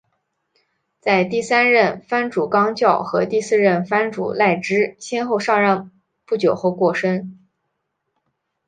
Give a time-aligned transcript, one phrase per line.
[0.99, 5.91] 在第三任藩主纲教和第四任藩主赖织先后上任
[6.25, 7.47] 不久而过身。